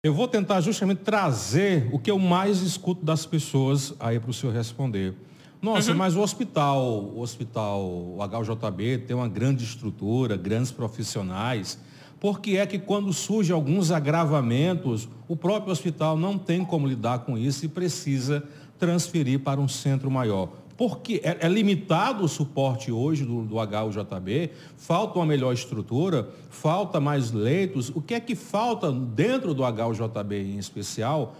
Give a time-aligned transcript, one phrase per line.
[0.00, 4.32] Eu vou tentar justamente trazer o que eu mais escuto das pessoas aí para o
[4.32, 5.12] senhor responder.
[5.60, 5.98] Nossa, uhum.
[5.98, 11.80] mas o hospital, o hospital o HJB tem uma grande estrutura, grandes profissionais.
[12.20, 17.24] Por que é que quando surgem alguns agravamentos, o próprio hospital não tem como lidar
[17.24, 18.44] com isso e precisa
[18.78, 20.48] transferir para um centro maior?
[20.78, 27.00] Porque é, é limitado o suporte hoje do, do HUJB, falta uma melhor estrutura, falta
[27.00, 27.90] mais leitos.
[27.90, 31.34] O que é que falta dentro do HUJB em especial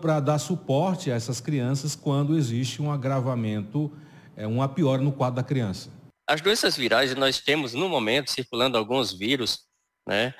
[0.00, 3.92] para dar suporte a essas crianças quando existe um agravamento,
[4.34, 5.90] é, uma pior no quadro da criança?
[6.26, 9.60] As doenças virais, nós temos no momento circulando alguns vírus,
[10.08, 10.34] né,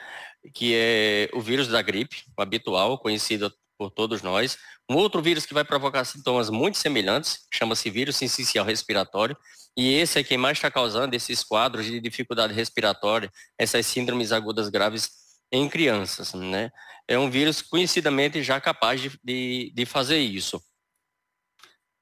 [0.55, 4.59] que é o vírus da gripe, o habitual, conhecido por todos nós.
[4.89, 9.37] Um outro vírus que vai provocar sintomas muito semelhantes, chama-se vírus sincicial respiratório,
[9.77, 14.69] e esse é quem mais está causando esses quadros de dificuldade respiratória, essas síndromes agudas
[14.69, 15.11] graves
[15.51, 16.71] em crianças, né?
[17.09, 20.63] É um vírus conhecidamente já capaz de, de, de fazer isso.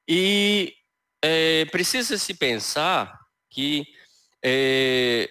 [0.06, 0.74] E
[1.24, 3.18] é, precisa se pensar
[3.50, 3.86] que
[4.44, 5.30] é,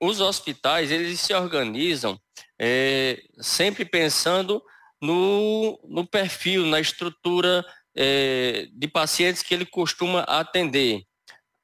[0.00, 2.20] os hospitais, eles se organizam
[2.60, 4.62] é, sempre pensando
[5.06, 7.64] no, no perfil, na estrutura
[7.96, 11.02] é, de pacientes que ele costuma atender,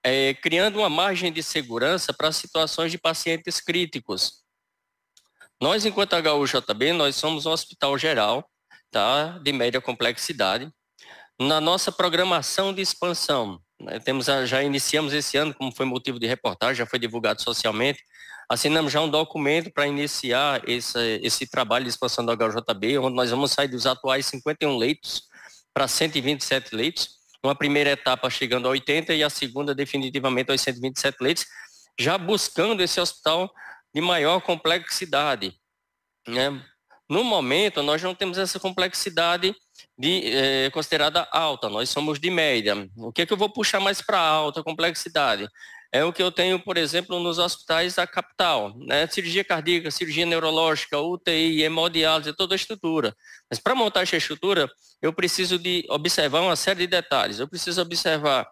[0.04, 4.42] é, criando uma margem de segurança para situações de pacientes críticos.
[5.60, 8.48] Nós, enquanto HUJB, nós somos um hospital geral,
[8.90, 10.70] tá, de média complexidade.
[11.40, 16.26] Na nossa programação de expansão, né, temos, já iniciamos esse ano, como foi motivo de
[16.26, 18.02] reportagem, já foi divulgado socialmente,
[18.52, 23.30] assinamos já um documento para iniciar esse, esse trabalho de expansão do HJB, onde nós
[23.30, 25.22] vamos sair dos atuais 51 leitos
[25.72, 27.16] para 127 leitos.
[27.42, 31.46] Uma primeira etapa chegando a 80 e a segunda definitivamente aos 127 leitos,
[31.98, 33.50] já buscando esse hospital
[33.94, 35.54] de maior complexidade.
[36.28, 36.62] Né?
[37.08, 39.56] No momento, nós não temos essa complexidade
[39.98, 42.86] de, é, considerada alta, nós somos de média.
[42.98, 45.48] O que, é que eu vou puxar mais para alta complexidade?
[45.92, 49.06] É o que eu tenho, por exemplo, nos hospitais da capital, né?
[49.06, 53.14] Cirurgia cardíaca, cirurgia neurológica, UTI, hemodiálise, toda a estrutura.
[53.50, 54.70] Mas para montar essa estrutura,
[55.02, 57.38] eu preciso de observar uma série de detalhes.
[57.38, 58.48] Eu preciso observar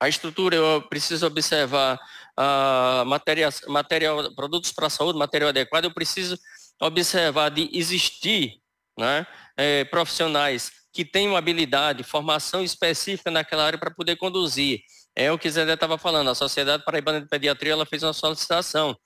[0.00, 1.98] a estrutura, eu preciso observar
[2.36, 6.38] a matéria, material, produtos para a saúde, material adequado, eu preciso
[6.80, 8.60] observar de existir
[8.96, 9.26] né,
[9.56, 14.80] é, profissionais que tenham habilidade, formação específica naquela área para poder conduzir.
[15.14, 18.96] É o que Zé estava falando, a Sociedade Paraibana de Pediatria ela fez uma solicitação.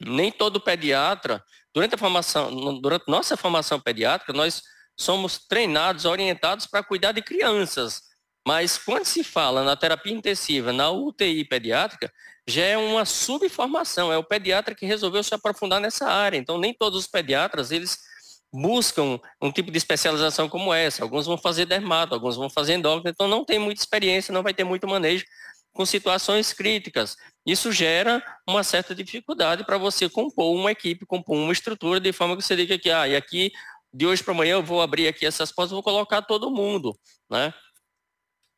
[0.00, 1.42] Nem todo pediatra,
[1.74, 4.62] durante a formação, durante nossa formação pediátrica, nós
[4.98, 8.02] somos treinados, orientados para cuidar de crianças.
[8.46, 12.10] Mas quando se fala na terapia intensiva, na UTI pediátrica,
[12.46, 16.38] já é uma subformação, é o pediatra que resolveu se aprofundar nessa área.
[16.38, 17.98] Então, nem todos os pediatras, eles
[18.52, 21.02] buscam um tipo de especialização como essa.
[21.02, 24.52] Alguns vão fazer dermato, alguns vão fazer endócrino, então não tem muita experiência, não vai
[24.52, 25.24] ter muito manejo
[25.72, 27.16] com situações críticas.
[27.46, 32.36] Isso gera uma certa dificuldade para você compor uma equipe, compor uma estrutura, de forma
[32.36, 33.52] que você diga que, ah, e aqui,
[33.92, 36.98] de hoje para amanhã, eu vou abrir aqui essas portas, vou colocar todo mundo,
[37.30, 37.54] né?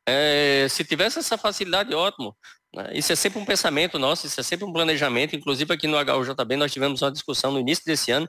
[0.07, 2.35] É, se tivesse essa facilidade, ótimo.
[2.75, 2.89] Né?
[2.93, 5.35] Isso é sempre um pensamento nosso, isso é sempre um planejamento.
[5.35, 8.27] Inclusive aqui no HUJB nós tivemos uma discussão no início desse ano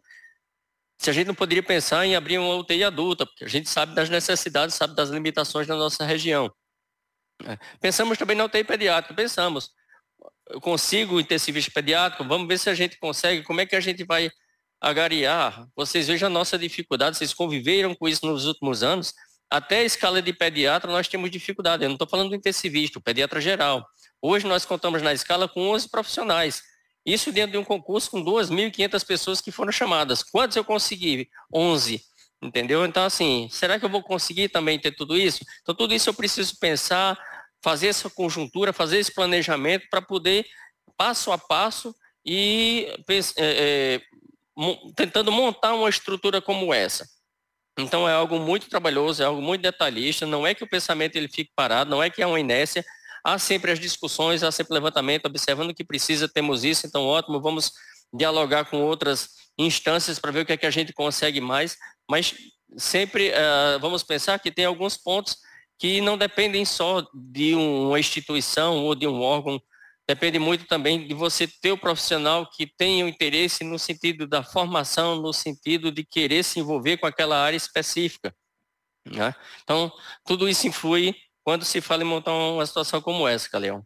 [0.99, 3.94] se a gente não poderia pensar em abrir uma UTI adulta, porque a gente sabe
[3.94, 6.53] das necessidades, sabe das limitações da nossa região.
[7.44, 7.59] É.
[7.81, 9.71] Pensamos também na UTI pediátrica, pensamos,
[10.49, 14.04] eu consigo intensivista pediátrico, vamos ver se a gente consegue, como é que a gente
[14.04, 14.31] vai
[14.81, 15.66] agariar.
[15.75, 19.12] Vocês vejam a nossa dificuldade, vocês conviveram com isso nos últimos anos,
[19.50, 23.03] até a escala de pediatra nós temos dificuldade, eu não estou falando do intensivista, o
[23.03, 23.87] pediatra geral.
[24.21, 26.62] Hoje nós contamos na escala com 11 profissionais,
[27.04, 30.22] isso dentro de um concurso com 2.500 pessoas que foram chamadas.
[30.22, 31.28] Quantos eu consegui?
[31.53, 32.03] 11.
[32.42, 32.84] Entendeu?
[32.84, 35.44] Então, assim, será que eu vou conseguir também ter tudo isso?
[35.62, 37.19] Então, tudo isso eu preciso pensar,
[37.62, 40.47] fazer essa conjuntura, fazer esse planejamento para poder,
[40.97, 41.94] passo a passo,
[42.25, 44.00] e é, é,
[44.94, 47.06] tentando montar uma estrutura como essa.
[47.78, 50.27] Então, é algo muito trabalhoso, é algo muito detalhista.
[50.27, 52.84] Não é que o pensamento ele fique parado, não é que é uma inércia,
[53.24, 57.72] Há sempre as discussões, há sempre levantamento, observando que precisa, temos isso, então ótimo, vamos
[58.12, 61.76] dialogar com outras instâncias para ver o que é que a gente consegue mais,
[62.09, 62.34] mas
[62.76, 65.38] sempre uh, vamos pensar que tem alguns pontos
[65.78, 69.60] que não dependem só de uma instituição ou de um órgão,
[70.06, 74.42] depende muito também de você ter o profissional que tenha o interesse no sentido da
[74.42, 78.34] formação, no sentido de querer se envolver com aquela área específica.
[79.06, 79.34] Né?
[79.62, 79.92] Então,
[80.24, 83.84] tudo isso influi quando se fala em montar uma situação como essa, Caleão.